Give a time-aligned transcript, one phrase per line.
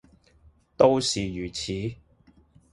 [0.77, 1.73] 都是如此。